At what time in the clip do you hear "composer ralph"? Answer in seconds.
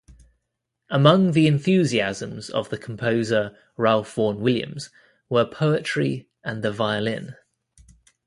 2.79-4.15